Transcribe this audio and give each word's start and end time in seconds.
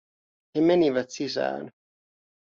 He 0.55 0.61
menivät 0.61 1.09
sisään. 1.11 1.71